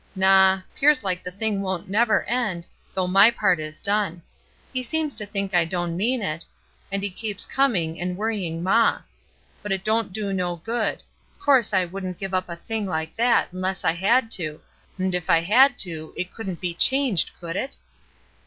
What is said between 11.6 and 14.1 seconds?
I wouldn't give up a thing like that 'nless I